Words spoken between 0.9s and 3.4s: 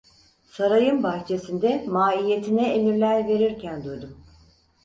bahçesinde maiyetine emirler